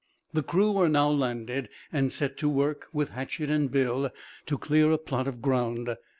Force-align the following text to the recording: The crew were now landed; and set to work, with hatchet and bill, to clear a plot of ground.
The 0.33 0.41
crew 0.41 0.71
were 0.71 0.89
now 0.89 1.11
landed; 1.11 1.69
and 1.93 2.11
set 2.11 2.35
to 2.39 2.49
work, 2.49 2.87
with 2.91 3.11
hatchet 3.11 3.51
and 3.51 3.69
bill, 3.69 4.09
to 4.47 4.57
clear 4.57 4.91
a 4.91 4.97
plot 4.97 5.27
of 5.27 5.43
ground. 5.43 5.95